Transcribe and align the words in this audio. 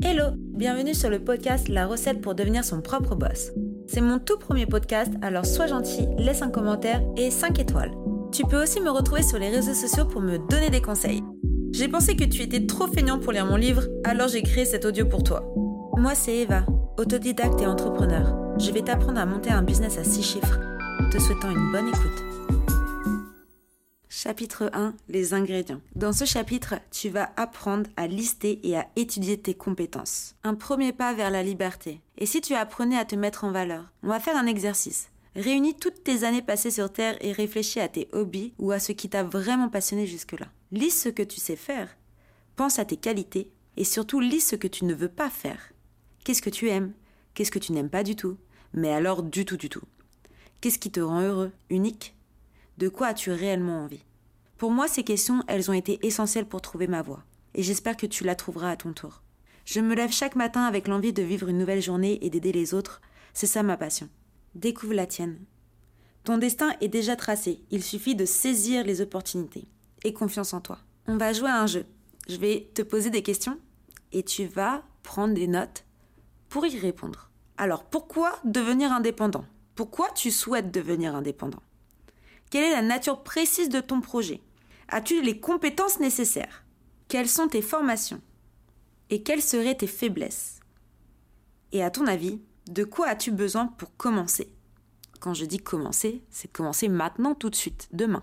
Hello, 0.00 0.26
bienvenue 0.36 0.94
sur 0.94 1.10
le 1.10 1.18
podcast 1.18 1.68
La 1.68 1.84
recette 1.84 2.20
pour 2.20 2.36
devenir 2.36 2.64
son 2.64 2.80
propre 2.80 3.16
boss. 3.16 3.50
C'est 3.88 4.00
mon 4.00 4.20
tout 4.20 4.38
premier 4.38 4.64
podcast, 4.64 5.12
alors 5.22 5.44
sois 5.44 5.66
gentil, 5.66 6.06
laisse 6.18 6.40
un 6.40 6.50
commentaire 6.50 7.02
et 7.16 7.32
5 7.32 7.58
étoiles. 7.58 7.90
Tu 8.30 8.44
peux 8.44 8.62
aussi 8.62 8.80
me 8.80 8.90
retrouver 8.90 9.22
sur 9.22 9.38
les 9.38 9.50
réseaux 9.50 9.74
sociaux 9.74 10.04
pour 10.04 10.20
me 10.20 10.38
donner 10.48 10.70
des 10.70 10.80
conseils. 10.80 11.24
J'ai 11.72 11.88
pensé 11.88 12.14
que 12.14 12.24
tu 12.24 12.42
étais 12.42 12.64
trop 12.64 12.86
feignant 12.86 13.18
pour 13.18 13.32
lire 13.32 13.46
mon 13.46 13.56
livre, 13.56 13.82
alors 14.04 14.28
j'ai 14.28 14.42
créé 14.42 14.64
cet 14.64 14.84
audio 14.84 15.04
pour 15.04 15.24
toi. 15.24 15.52
Moi 15.96 16.14
c'est 16.14 16.36
Eva, 16.36 16.64
autodidacte 16.96 17.60
et 17.60 17.66
entrepreneur. 17.66 18.36
Je 18.58 18.70
vais 18.70 18.82
t'apprendre 18.82 19.18
à 19.18 19.26
monter 19.26 19.50
un 19.50 19.62
business 19.62 19.98
à 19.98 20.04
6 20.04 20.22
chiffres. 20.22 20.60
Te 21.10 21.18
souhaitant 21.18 21.50
une 21.50 21.72
bonne 21.72 21.88
écoute. 21.88 22.57
Chapitre 24.20 24.68
1 24.72 24.96
Les 25.08 25.32
ingrédients. 25.32 25.80
Dans 25.94 26.12
ce 26.12 26.24
chapitre, 26.24 26.74
tu 26.90 27.08
vas 27.08 27.30
apprendre 27.36 27.88
à 27.96 28.08
lister 28.08 28.58
et 28.64 28.76
à 28.76 28.88
étudier 28.96 29.38
tes 29.38 29.54
compétences. 29.54 30.34
Un 30.42 30.56
premier 30.56 30.92
pas 30.92 31.14
vers 31.14 31.30
la 31.30 31.44
liberté. 31.44 32.00
Et 32.16 32.26
si 32.26 32.40
tu 32.40 32.54
apprenais 32.54 32.98
à 32.98 33.04
te 33.04 33.14
mettre 33.14 33.44
en 33.44 33.52
valeur? 33.52 33.92
On 34.02 34.08
va 34.08 34.18
faire 34.18 34.36
un 34.36 34.46
exercice. 34.46 35.10
Réunis 35.36 35.76
toutes 35.76 36.02
tes 36.02 36.24
années 36.24 36.42
passées 36.42 36.72
sur 36.72 36.92
Terre 36.92 37.16
et 37.20 37.30
réfléchis 37.30 37.78
à 37.78 37.86
tes 37.86 38.08
hobbies 38.10 38.54
ou 38.58 38.72
à 38.72 38.80
ce 38.80 38.90
qui 38.90 39.08
t'a 39.08 39.22
vraiment 39.22 39.68
passionné 39.68 40.04
jusque-là. 40.04 40.48
Lis 40.72 40.90
ce 40.90 41.10
que 41.10 41.22
tu 41.22 41.38
sais 41.38 41.54
faire. 41.54 41.96
Pense 42.56 42.80
à 42.80 42.84
tes 42.84 42.96
qualités 42.96 43.52
et 43.76 43.84
surtout 43.84 44.18
lis 44.18 44.40
ce 44.40 44.56
que 44.56 44.66
tu 44.66 44.84
ne 44.84 44.94
veux 44.94 45.06
pas 45.06 45.30
faire. 45.30 45.70
Qu'est-ce 46.24 46.42
que 46.42 46.50
tu 46.50 46.68
aimes? 46.70 46.92
Qu'est-ce 47.34 47.52
que 47.52 47.60
tu 47.60 47.70
n'aimes 47.70 47.88
pas 47.88 48.02
du 48.02 48.16
tout? 48.16 48.36
Mais 48.72 48.92
alors 48.92 49.22
du 49.22 49.44
tout 49.44 49.56
du 49.56 49.68
tout. 49.68 49.84
Qu'est-ce 50.60 50.80
qui 50.80 50.90
te 50.90 50.98
rend 50.98 51.20
heureux, 51.20 51.52
unique 51.70 52.16
De 52.78 52.88
quoi 52.88 53.06
as-tu 53.06 53.30
réellement 53.30 53.84
envie? 53.84 54.02
Pour 54.58 54.72
moi, 54.72 54.88
ces 54.88 55.04
questions, 55.04 55.44
elles 55.46 55.70
ont 55.70 55.74
été 55.74 56.04
essentielles 56.04 56.48
pour 56.48 56.60
trouver 56.60 56.88
ma 56.88 57.00
voie. 57.00 57.22
Et 57.54 57.62
j'espère 57.62 57.96
que 57.96 58.06
tu 58.06 58.24
la 58.24 58.34
trouveras 58.34 58.72
à 58.72 58.76
ton 58.76 58.92
tour. 58.92 59.22
Je 59.64 59.80
me 59.80 59.94
lève 59.94 60.10
chaque 60.10 60.34
matin 60.34 60.62
avec 60.62 60.88
l'envie 60.88 61.12
de 61.12 61.22
vivre 61.22 61.48
une 61.48 61.58
nouvelle 61.58 61.80
journée 61.80 62.18
et 62.22 62.28
d'aider 62.28 62.50
les 62.50 62.74
autres. 62.74 63.00
C'est 63.34 63.46
ça 63.46 63.62
ma 63.62 63.76
passion. 63.76 64.08
Découvre 64.56 64.94
la 64.94 65.06
tienne. 65.06 65.38
Ton 66.24 66.38
destin 66.38 66.74
est 66.80 66.88
déjà 66.88 67.14
tracé. 67.14 67.62
Il 67.70 67.84
suffit 67.84 68.16
de 68.16 68.24
saisir 68.24 68.84
les 68.84 69.00
opportunités. 69.00 69.68
Et 70.04 70.12
confiance 70.12 70.52
en 70.52 70.60
toi. 70.60 70.78
On 71.06 71.16
va 71.16 71.32
jouer 71.32 71.50
à 71.50 71.62
un 71.62 71.66
jeu. 71.66 71.86
Je 72.28 72.36
vais 72.36 72.68
te 72.74 72.82
poser 72.82 73.10
des 73.10 73.22
questions 73.22 73.58
et 74.10 74.24
tu 74.24 74.46
vas 74.46 74.82
prendre 75.04 75.34
des 75.34 75.46
notes 75.46 75.84
pour 76.48 76.66
y 76.66 76.78
répondre. 76.78 77.30
Alors, 77.56 77.84
pourquoi 77.84 78.40
devenir 78.44 78.92
indépendant? 78.92 79.44
Pourquoi 79.76 80.10
tu 80.10 80.30
souhaites 80.32 80.72
devenir 80.72 81.14
indépendant? 81.14 81.62
Quelle 82.50 82.64
est 82.64 82.72
la 82.72 82.82
nature 82.82 83.22
précise 83.22 83.68
de 83.68 83.80
ton 83.80 84.00
projet? 84.00 84.40
As-tu 84.90 85.20
les 85.20 85.38
compétences 85.38 86.00
nécessaires? 86.00 86.64
Quelles 87.08 87.28
sont 87.28 87.48
tes 87.48 87.60
formations? 87.60 88.22
Et 89.10 89.22
quelles 89.22 89.42
seraient 89.42 89.76
tes 89.76 89.86
faiblesses? 89.86 90.60
Et 91.72 91.82
à 91.82 91.90
ton 91.90 92.06
avis, 92.06 92.40
de 92.70 92.84
quoi 92.84 93.08
as-tu 93.08 93.30
besoin 93.30 93.66
pour 93.66 93.94
commencer? 93.98 94.50
Quand 95.20 95.34
je 95.34 95.44
dis 95.44 95.58
commencer, 95.58 96.22
c'est 96.30 96.50
commencer 96.50 96.88
maintenant, 96.88 97.34
tout 97.34 97.50
de 97.50 97.54
suite, 97.54 97.88
demain. 97.92 98.22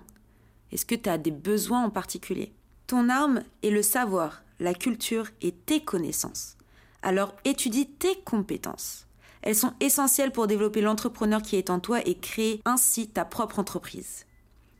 Est-ce 0.71 0.87
que 0.87 0.95
tu 0.95 1.07
as 1.07 1.19
des 1.19 1.29
besoins 1.31 1.83
en 1.83 1.91
particulier? 1.91 2.51
Ton 2.87 3.09
arme 3.09 3.43
est 3.61 3.69
le 3.69 3.83
savoir, 3.83 4.43
la 4.59 4.73
culture 4.73 5.27
et 5.41 5.51
tes 5.51 5.83
connaissances. 5.83 6.57
Alors 7.03 7.35
étudie 7.45 7.87
tes 7.87 8.19
compétences. 8.21 9.05
Elles 9.43 9.55
sont 9.55 9.73
essentielles 9.79 10.31
pour 10.31 10.47
développer 10.47 10.81
l'entrepreneur 10.81 11.43
qui 11.43 11.57
est 11.57 11.69
en 11.69 11.79
toi 11.79 12.01
et 12.07 12.17
créer 12.17 12.61
ainsi 12.65 13.07
ta 13.07 13.23
propre 13.23 13.59
entreprise. 13.59 14.25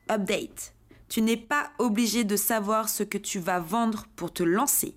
Update. 0.10 0.74
Tu 1.10 1.22
n'es 1.22 1.38
pas 1.38 1.72
obligé 1.80 2.24
de 2.24 2.36
savoir 2.36 2.90
ce 2.90 3.04
que 3.04 3.18
tu 3.18 3.40
vas 3.40 3.60
vendre 3.60 4.06
pour 4.16 4.34
te 4.34 4.44
lancer. 4.44 4.96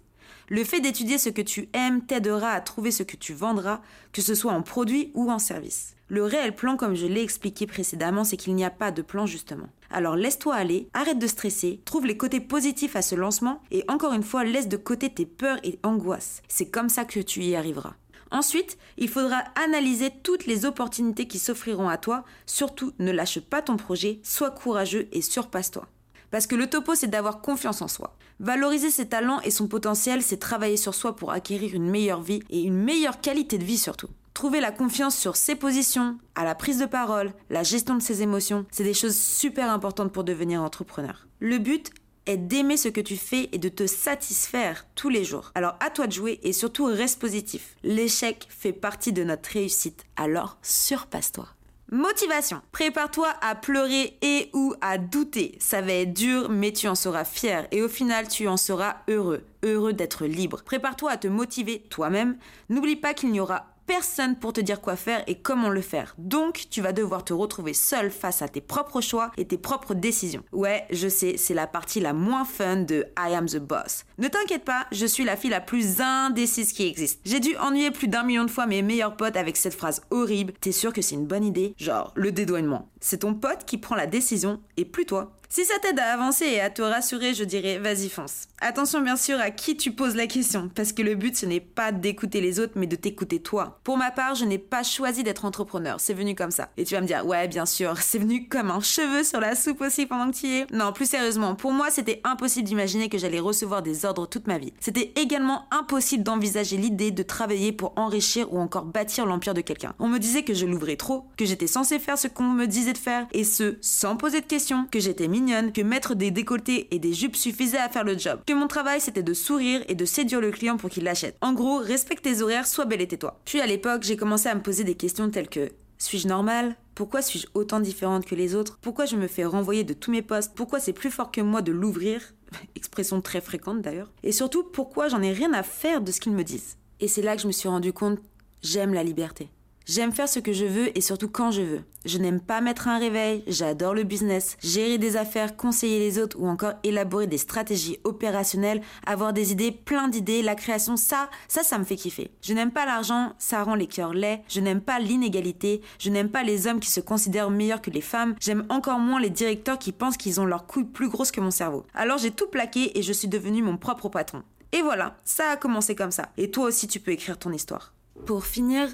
Le 0.48 0.64
fait 0.64 0.80
d'étudier 0.80 1.18
ce 1.18 1.28
que 1.28 1.42
tu 1.42 1.68
aimes 1.74 2.06
t'aidera 2.06 2.50
à 2.50 2.60
trouver 2.60 2.90
ce 2.90 3.02
que 3.02 3.16
tu 3.16 3.34
vendras, 3.34 3.82
que 4.12 4.22
ce 4.22 4.34
soit 4.34 4.52
en 4.52 4.62
produit 4.62 5.10
ou 5.14 5.30
en 5.30 5.38
service. 5.38 5.94
Le 6.08 6.24
réel 6.24 6.54
plan, 6.54 6.78
comme 6.78 6.94
je 6.94 7.06
l'ai 7.06 7.20
expliqué 7.22 7.66
précédemment, 7.66 8.24
c'est 8.24 8.38
qu'il 8.38 8.54
n'y 8.54 8.64
a 8.64 8.70
pas 8.70 8.90
de 8.90 9.02
plan 9.02 9.26
justement. 9.26 9.68
Alors 9.90 10.16
laisse-toi 10.16 10.54
aller, 10.54 10.88
arrête 10.94 11.18
de 11.18 11.26
stresser, 11.26 11.82
trouve 11.84 12.06
les 12.06 12.16
côtés 12.16 12.40
positifs 12.40 12.96
à 12.96 13.02
ce 13.02 13.14
lancement 13.14 13.60
et 13.70 13.84
encore 13.88 14.14
une 14.14 14.22
fois 14.22 14.44
laisse 14.44 14.68
de 14.68 14.78
côté 14.78 15.10
tes 15.10 15.26
peurs 15.26 15.58
et 15.64 15.78
angoisses. 15.82 16.40
C'est 16.48 16.70
comme 16.70 16.88
ça 16.88 17.04
que 17.04 17.20
tu 17.20 17.42
y 17.42 17.54
arriveras. 17.54 17.94
Ensuite, 18.30 18.78
il 18.96 19.08
faudra 19.08 19.44
analyser 19.62 20.10
toutes 20.22 20.46
les 20.46 20.64
opportunités 20.64 21.26
qui 21.26 21.38
s'offriront 21.38 21.88
à 21.88 21.98
toi. 21.98 22.24
Surtout, 22.46 22.92
ne 22.98 23.12
lâche 23.12 23.40
pas 23.40 23.62
ton 23.62 23.76
projet, 23.76 24.20
sois 24.22 24.50
courageux 24.50 25.08
et 25.12 25.22
surpasse-toi. 25.22 25.86
Parce 26.30 26.46
que 26.46 26.56
le 26.56 26.68
topo, 26.68 26.94
c'est 26.94 27.06
d'avoir 27.06 27.40
confiance 27.40 27.82
en 27.82 27.88
soi. 27.88 28.16
Valoriser 28.40 28.90
ses 28.90 29.08
talents 29.08 29.40
et 29.40 29.50
son 29.50 29.66
potentiel, 29.66 30.22
c'est 30.22 30.36
travailler 30.36 30.76
sur 30.76 30.94
soi 30.94 31.16
pour 31.16 31.32
acquérir 31.32 31.74
une 31.74 31.90
meilleure 31.90 32.22
vie 32.22 32.42
et 32.50 32.62
une 32.62 32.82
meilleure 32.82 33.20
qualité 33.20 33.58
de 33.58 33.64
vie 33.64 33.78
surtout. 33.78 34.08
Trouver 34.34 34.60
la 34.60 34.70
confiance 34.70 35.16
sur 35.16 35.34
ses 35.34 35.56
positions, 35.56 36.16
à 36.36 36.44
la 36.44 36.54
prise 36.54 36.78
de 36.78 36.86
parole, 36.86 37.32
la 37.50 37.64
gestion 37.64 37.96
de 37.96 38.02
ses 38.02 38.22
émotions, 38.22 38.66
c'est 38.70 38.84
des 38.84 38.94
choses 38.94 39.16
super 39.16 39.68
importantes 39.68 40.12
pour 40.12 40.22
devenir 40.22 40.62
entrepreneur. 40.62 41.26
Le 41.40 41.58
but 41.58 41.90
est 42.26 42.36
d'aimer 42.36 42.76
ce 42.76 42.88
que 42.88 43.00
tu 43.00 43.16
fais 43.16 43.48
et 43.50 43.58
de 43.58 43.68
te 43.68 43.86
satisfaire 43.86 44.86
tous 44.94 45.08
les 45.08 45.24
jours. 45.24 45.50
Alors 45.56 45.76
à 45.80 45.90
toi 45.90 46.06
de 46.06 46.12
jouer 46.12 46.38
et 46.44 46.52
surtout 46.52 46.84
reste 46.84 47.20
positif. 47.20 47.74
L'échec 47.82 48.46
fait 48.50 48.72
partie 48.72 49.12
de 49.12 49.24
notre 49.24 49.50
réussite, 49.50 50.04
alors 50.14 50.58
surpasse-toi. 50.62 51.48
Motivation. 51.90 52.60
Prépare-toi 52.70 53.28
à 53.40 53.54
pleurer 53.54 54.18
et 54.20 54.50
ou 54.52 54.74
à 54.82 54.98
douter. 54.98 55.56
Ça 55.58 55.80
va 55.80 55.92
être 55.92 56.12
dur, 56.12 56.50
mais 56.50 56.70
tu 56.70 56.86
en 56.86 56.94
seras 56.94 57.24
fier 57.24 57.66
et 57.72 57.80
au 57.80 57.88
final, 57.88 58.28
tu 58.28 58.46
en 58.46 58.58
seras 58.58 58.96
heureux. 59.08 59.42
Heureux 59.62 59.94
d'être 59.94 60.26
libre. 60.26 60.62
Prépare-toi 60.62 61.12
à 61.12 61.16
te 61.16 61.28
motiver 61.28 61.80
toi-même. 61.88 62.36
N'oublie 62.68 62.96
pas 62.96 63.14
qu'il 63.14 63.30
n'y 63.30 63.40
aura 63.40 63.64
personne 63.88 64.36
pour 64.36 64.52
te 64.52 64.60
dire 64.60 64.80
quoi 64.80 64.94
faire 64.94 65.24
et 65.26 65.36
comment 65.36 65.70
le 65.70 65.80
faire. 65.80 66.14
Donc, 66.18 66.66
tu 66.70 66.82
vas 66.82 66.92
devoir 66.92 67.24
te 67.24 67.32
retrouver 67.32 67.72
seul 67.72 68.10
face 68.10 68.42
à 68.42 68.48
tes 68.48 68.60
propres 68.60 69.00
choix 69.00 69.32
et 69.38 69.46
tes 69.46 69.58
propres 69.58 69.94
décisions. 69.94 70.44
Ouais, 70.52 70.84
je 70.90 71.08
sais, 71.08 71.36
c'est 71.38 71.54
la 71.54 71.66
partie 71.66 71.98
la 71.98 72.12
moins 72.12 72.44
fun 72.44 72.76
de 72.76 73.06
I 73.18 73.34
am 73.34 73.46
the 73.46 73.58
boss. 73.58 74.04
Ne 74.18 74.28
t'inquiète 74.28 74.64
pas, 74.64 74.86
je 74.92 75.06
suis 75.06 75.24
la 75.24 75.36
fille 75.36 75.50
la 75.50 75.62
plus 75.62 76.00
indécise 76.00 76.72
qui 76.72 76.86
existe. 76.86 77.20
J'ai 77.24 77.40
dû 77.40 77.56
ennuyer 77.56 77.90
plus 77.90 78.08
d'un 78.08 78.22
million 78.22 78.44
de 78.44 78.50
fois 78.50 78.66
mes 78.66 78.82
meilleurs 78.82 79.16
potes 79.16 79.36
avec 79.36 79.56
cette 79.56 79.74
phrase 79.74 80.02
horrible. 80.10 80.52
T'es 80.60 80.72
sûr 80.72 80.92
que 80.92 81.00
c'est 81.00 81.14
une 81.14 81.26
bonne 81.26 81.44
idée? 81.44 81.74
Genre, 81.78 82.12
le 82.14 82.30
dédouanement. 82.30 82.90
C'est 83.00 83.18
ton 83.18 83.34
pote 83.34 83.64
qui 83.64 83.78
prend 83.78 83.94
la 83.94 84.06
décision 84.06 84.60
et 84.76 84.84
plus 84.84 85.06
toi. 85.06 85.34
Si 85.50 85.64
ça 85.64 85.78
t'aide 85.80 85.98
à 85.98 86.12
avancer 86.12 86.44
et 86.44 86.60
à 86.60 86.68
te 86.68 86.82
rassurer, 86.82 87.32
je 87.32 87.42
dirais 87.42 87.78
vas-y 87.78 88.10
fonce. 88.10 88.48
Attention 88.60 89.00
bien 89.00 89.16
sûr 89.16 89.40
à 89.40 89.50
qui 89.50 89.78
tu 89.78 89.92
poses 89.92 90.14
la 90.14 90.26
question, 90.26 90.70
parce 90.74 90.92
que 90.92 91.00
le 91.00 91.14
but 91.14 91.34
ce 91.34 91.46
n'est 91.46 91.58
pas 91.58 91.90
d'écouter 91.90 92.42
les 92.42 92.60
autres, 92.60 92.74
mais 92.76 92.86
de 92.86 92.96
t'écouter 92.96 93.40
toi. 93.40 93.80
Pour 93.82 93.96
ma 93.96 94.10
part, 94.10 94.34
je 94.34 94.44
n'ai 94.44 94.58
pas 94.58 94.82
choisi 94.82 95.22
d'être 95.22 95.46
entrepreneur, 95.46 96.00
c'est 96.00 96.12
venu 96.12 96.34
comme 96.34 96.50
ça. 96.50 96.68
Et 96.76 96.84
tu 96.84 96.94
vas 96.94 97.00
me 97.00 97.06
dire, 97.06 97.24
ouais 97.24 97.48
bien 97.48 97.64
sûr, 97.64 97.96
c'est 98.02 98.18
venu 98.18 98.46
comme 98.46 98.70
un 98.70 98.80
cheveu 98.80 99.24
sur 99.24 99.40
la 99.40 99.54
soupe 99.54 99.80
aussi 99.80 100.04
pendant 100.04 100.30
que 100.30 100.36
tu 100.36 100.48
y 100.48 100.56
es. 100.58 100.66
Non, 100.70 100.92
plus 100.92 101.08
sérieusement, 101.08 101.54
pour 101.54 101.72
moi 101.72 101.88
c'était 101.90 102.20
impossible 102.24 102.68
d'imaginer 102.68 103.08
que 103.08 103.16
j'allais 103.16 103.40
recevoir 103.40 103.80
des 103.80 104.04
ordres 104.04 104.26
toute 104.28 104.48
ma 104.48 104.58
vie. 104.58 104.74
C'était 104.80 105.14
également 105.16 105.66
impossible 105.70 106.24
d'envisager 106.24 106.76
l'idée 106.76 107.10
de 107.10 107.22
travailler 107.22 107.72
pour 107.72 107.94
enrichir 107.96 108.52
ou 108.52 108.58
encore 108.58 108.84
bâtir 108.84 109.24
l'empire 109.24 109.54
de 109.54 109.62
quelqu'un. 109.62 109.94
On 109.98 110.08
me 110.08 110.18
disait 110.18 110.42
que 110.42 110.52
je 110.52 110.66
l'ouvrais 110.66 110.96
trop, 110.96 111.24
que 111.38 111.46
j'étais 111.46 111.66
censé 111.66 111.98
faire 111.98 112.18
ce 112.18 112.28
qu'on 112.28 112.44
me 112.44 112.66
disait 112.66 112.87
de 112.92 112.98
faire, 112.98 113.26
et 113.32 113.44
ce, 113.44 113.76
sans 113.80 114.16
poser 114.16 114.40
de 114.40 114.46
questions, 114.46 114.86
que 114.90 115.00
j'étais 115.00 115.28
que 115.28 115.82
mettre 115.82 116.14
des 116.14 116.30
décolletés 116.30 116.88
et 116.90 116.98
des 116.98 117.12
jupes 117.12 117.36
suffisait 117.36 117.78
à 117.78 117.88
faire 117.88 118.04
le 118.04 118.18
job, 118.18 118.40
que 118.46 118.52
mon 118.52 118.66
travail 118.66 119.00
c'était 119.00 119.22
de 119.22 119.34
sourire 119.34 119.82
et 119.88 119.94
de 119.94 120.04
séduire 120.04 120.40
le 120.40 120.50
client 120.50 120.76
pour 120.76 120.90
qu'il 120.90 121.04
l'achète. 121.04 121.36
En 121.40 121.52
gros, 121.52 121.78
respecte 121.78 122.24
tes 122.24 122.42
horaires, 122.42 122.66
sois 122.66 122.84
belle 122.84 123.00
et 123.00 123.08
tais-toi. 123.08 123.40
Puis 123.44 123.60
à 123.60 123.66
l'époque, 123.66 124.02
j'ai 124.02 124.16
commencé 124.16 124.48
à 124.48 124.54
me 124.54 124.62
poser 124.62 124.84
des 124.84 124.94
questions 124.94 125.30
telles 125.30 125.48
que 125.48 125.70
suis-je 125.98 126.28
normale 126.28 126.76
Pourquoi 126.94 127.22
suis-je 127.22 127.48
autant 127.54 127.80
différente 127.80 128.24
que 128.24 128.34
les 128.34 128.54
autres? 128.54 128.78
Pourquoi 128.80 129.04
je 129.04 129.16
me 129.16 129.26
fais 129.26 129.44
renvoyer 129.44 129.84
de 129.84 129.94
tous 129.94 130.12
mes 130.12 130.22
postes? 130.22 130.54
Pourquoi 130.54 130.78
c'est 130.78 130.92
plus 130.92 131.10
fort 131.10 131.32
que 131.32 131.40
moi 131.40 131.60
de 131.60 131.72
l'ouvrir? 131.72 132.34
Expression 132.76 133.20
très 133.20 133.40
fréquente 133.40 133.82
d'ailleurs. 133.82 134.10
Et 134.22 134.32
surtout, 134.32 134.62
pourquoi 134.62 135.08
j'en 135.08 135.22
ai 135.22 135.32
rien 135.32 135.52
à 135.52 135.62
faire 135.62 136.00
de 136.00 136.12
ce 136.12 136.20
qu'ils 136.20 136.32
me 136.32 136.44
disent? 136.44 136.76
Et 137.00 137.08
c'est 137.08 137.22
là 137.22 137.36
que 137.36 137.42
je 137.42 137.48
me 137.48 137.52
suis 137.52 137.68
rendu 137.68 137.92
compte, 137.92 138.20
j'aime 138.62 138.94
la 138.94 139.02
liberté. 139.02 139.50
J'aime 139.88 140.12
faire 140.12 140.28
ce 140.28 140.38
que 140.38 140.52
je 140.52 140.66
veux 140.66 140.96
et 140.98 141.00
surtout 141.00 141.30
quand 141.30 141.50
je 141.50 141.62
veux. 141.62 141.80
Je 142.04 142.18
n'aime 142.18 142.42
pas 142.42 142.60
mettre 142.60 142.88
un 142.88 142.98
réveil, 142.98 143.42
j'adore 143.46 143.94
le 143.94 144.02
business, 144.02 144.58
gérer 144.62 144.98
des 144.98 145.16
affaires, 145.16 145.56
conseiller 145.56 145.98
les 145.98 146.18
autres 146.18 146.36
ou 146.38 146.46
encore 146.46 146.74
élaborer 146.84 147.26
des 147.26 147.38
stratégies 147.38 147.98
opérationnelles, 148.04 148.82
avoir 149.06 149.32
des 149.32 149.50
idées, 149.50 149.72
plein 149.72 150.08
d'idées, 150.08 150.42
la 150.42 150.56
création, 150.56 150.98
ça, 150.98 151.30
ça, 151.48 151.62
ça 151.62 151.78
me 151.78 151.84
fait 151.84 151.96
kiffer. 151.96 152.30
Je 152.42 152.52
n'aime 152.52 152.70
pas 152.70 152.84
l'argent, 152.84 153.32
ça 153.38 153.62
rend 153.62 153.74
les 153.74 153.86
cœurs 153.86 154.12
laids, 154.12 154.42
je 154.50 154.60
n'aime 154.60 154.82
pas 154.82 154.98
l'inégalité, 154.98 155.80
je 155.98 156.10
n'aime 156.10 156.28
pas 156.28 156.42
les 156.42 156.66
hommes 156.66 156.80
qui 156.80 156.90
se 156.90 157.00
considèrent 157.00 157.48
meilleurs 157.48 157.80
que 157.80 157.90
les 157.90 158.02
femmes, 158.02 158.34
j'aime 158.40 158.66
encore 158.68 158.98
moins 158.98 159.22
les 159.22 159.30
directeurs 159.30 159.78
qui 159.78 159.92
pensent 159.92 160.18
qu'ils 160.18 160.38
ont 160.38 160.44
leur 160.44 160.66
couille 160.66 160.84
plus 160.84 161.08
grosse 161.08 161.30
que 161.30 161.40
mon 161.40 161.50
cerveau. 161.50 161.86
Alors 161.94 162.18
j'ai 162.18 162.30
tout 162.30 162.48
plaqué 162.48 162.98
et 162.98 163.02
je 163.02 163.12
suis 163.14 163.28
devenu 163.28 163.62
mon 163.62 163.78
propre 163.78 164.10
patron. 164.10 164.42
Et 164.72 164.82
voilà, 164.82 165.16
ça 165.24 165.48
a 165.48 165.56
commencé 165.56 165.94
comme 165.94 166.10
ça. 166.10 166.28
Et 166.36 166.50
toi 166.50 166.66
aussi 166.66 166.88
tu 166.88 167.00
peux 167.00 167.12
écrire 167.12 167.38
ton 167.38 167.54
histoire. 167.54 167.94
Pour 168.26 168.44
finir, 168.44 168.88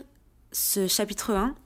ce 0.55 0.87
chapitre 0.87 1.33
1, 1.33 1.56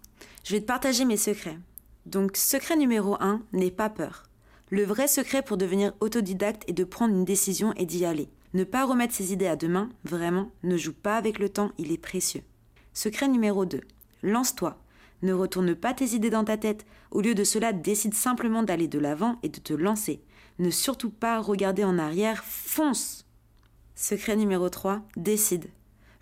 je 0.45 0.55
vais 0.55 0.63
te 0.63 0.67
partager 0.67 1.05
mes 1.05 1.19
secrets. 1.19 1.59
Donc, 2.07 2.39
secret 2.39 2.75
numéro 2.75 3.17
1, 3.21 3.43
n'aie 3.53 3.71
pas 3.71 3.91
peur. 3.91 4.23
Le 4.71 4.83
vrai 4.83 5.09
secret 5.09 5.43
pour 5.43 5.59
devenir 5.59 5.93
autodidacte 6.01 6.65
est 6.69 6.73
de 6.73 6.85
prendre 6.85 7.15
une 7.15 7.27
décision 7.27 7.75
et 7.77 7.85
d'y 7.85 8.07
aller. 8.07 8.31
Ne 8.55 8.65
pas 8.65 8.87
remettre 8.87 9.13
ses 9.13 9.35
idées 9.35 9.47
à 9.47 9.57
demain, 9.57 9.91
vraiment, 10.05 10.51
ne 10.63 10.79
joue 10.79 10.95
pas 10.95 11.19
avec 11.19 11.39
le 11.39 11.51
temps, 11.51 11.71
il 11.77 11.93
est 11.93 11.99
précieux. 11.99 12.43
Secret 12.95 13.29
numéro 13.29 13.67
2. 13.67 13.83
Lance-toi. 14.23 14.79
Ne 15.21 15.35
retourne 15.35 15.75
pas 15.75 15.93
tes 15.93 16.15
idées 16.15 16.31
dans 16.31 16.45
ta 16.45 16.57
tête. 16.57 16.87
Au 17.11 17.21
lieu 17.21 17.35
de 17.35 17.45
cela, 17.45 17.75
décide 17.75 18.15
simplement 18.15 18.63
d'aller 18.63 18.89
de 18.89 18.99
l'avant 18.99 19.39
et 19.43 19.51
de 19.51 19.61
te 19.61 19.75
lancer. 19.75 20.23
Ne 20.59 20.71
surtout 20.71 21.11
pas 21.11 21.41
regarder 21.41 21.85
en 21.85 21.99
arrière, 21.99 22.43
fonce. 22.43 23.27
Secret 23.95 24.37
numéro 24.37 24.71
3. 24.71 25.03
Décide. 25.17 25.67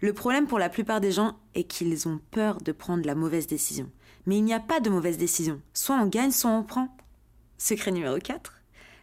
Le 0.01 0.13
problème 0.13 0.47
pour 0.47 0.59
la 0.59 0.69
plupart 0.69 1.01
des 1.01 1.13
gens 1.13 1.39
est 1.55 1.65
qu'ils 1.65 2.07
ont 2.07 2.21
peur 2.31 2.59
de 2.61 2.73
prendre 2.73 3.07
la 3.07 3.15
mauvaise 3.15 3.47
décision. 3.47 3.91
Mais 4.27 4.37
il 4.37 4.45
n'y 4.45 4.53
a 4.53 4.61
pas 4.61 4.81
de 4.81 4.91
mauvaise 4.91 5.17
décision. 5.17 5.61
Soit 5.73 5.97
on 5.97 6.07
gagne, 6.07 6.33
soit 6.33 6.51
on 6.51 6.63
prend. 6.63 6.95
Secret 7.59 7.93
numéro 7.93 8.19
4. 8.19 8.53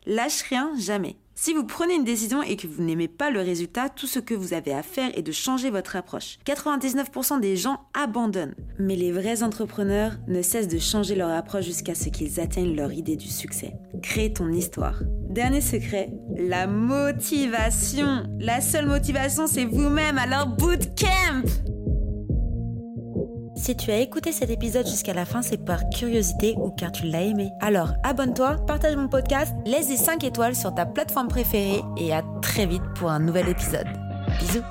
Lâche 0.06 0.44
rien 0.44 0.74
jamais. 0.78 1.16
Si 1.44 1.54
vous 1.54 1.66
prenez 1.66 1.96
une 1.96 2.06
décision 2.06 2.42
et 2.42 2.56
que 2.56 2.68
vous 2.68 2.82
n'aimez 2.82 3.10
pas 3.10 3.30
le 3.30 3.42
résultat, 3.42 3.90
tout 3.90 4.08
ce 4.08 4.20
que 4.20 4.34
vous 4.34 4.54
avez 4.54 4.74
à 4.74 4.82
faire 4.82 5.12
est 5.18 5.24
de 5.24 5.34
changer 5.34 5.70
votre 5.72 5.98
approche. 5.98 6.38
99% 6.46 7.42
des 7.42 7.58
gens 7.58 7.82
abandonnent. 7.94 8.56
Mais 8.80 8.96
les 8.96 9.12
vrais 9.12 9.44
entrepreneurs 9.44 10.14
ne 10.30 10.42
cessent 10.42 10.70
de 10.70 10.80
changer 10.80 11.16
leur 11.16 11.32
approche 11.32 11.66
jusqu'à 11.66 11.96
ce 11.96 12.08
qu'ils 12.08 12.40
atteignent 12.40 12.78
leur 12.78 12.94
idée 12.94 13.18
du 13.18 13.28
succès. 13.28 13.74
Crée 14.02 14.32
ton 14.32 14.54
histoire. 14.54 15.02
Dernier 15.30 15.60
secret, 15.60 16.14
la 16.38 16.66
motivation. 16.66 18.24
La 18.40 18.62
seule 18.62 18.86
motivation, 18.86 19.46
c'est 19.46 19.66
vous-même, 19.66 20.18
alors 20.18 20.48
bootcamp 20.48 21.44
si 23.64 23.78
tu 23.78 23.92
as 23.92 24.00
écouté 24.00 24.34
cet 24.34 24.50
épisode 24.50 24.86
jusqu'à 24.86 25.14
la 25.14 25.24
fin, 25.24 25.42
c'est 25.42 25.64
par 25.64 25.90
curiosité 25.90 26.54
ou 26.58 26.70
car 26.70 26.92
tu 26.92 27.06
l'as 27.06 27.22
aimé. 27.22 27.52
Alors 27.62 27.94
abonne-toi, 28.04 28.58
partage 28.68 28.98
mon 28.98 29.08
podcast, 29.08 29.56
laisse 29.66 29.88
des 29.88 29.96
5 29.96 30.22
étoiles 30.26 30.56
sur 30.56 30.76
ta 30.76 30.86
plateforme 30.86 31.30
préférée 31.30 31.82
et 31.96 32.14
à 32.14 32.24
très 32.42 32.66
vite 32.66 32.84
pour 32.96 33.10
un 33.10 33.20
nouvel 33.20 33.48
épisode. 33.48 33.88
Bisous 34.40 34.64